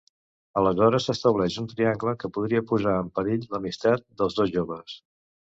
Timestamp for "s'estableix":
1.09-1.57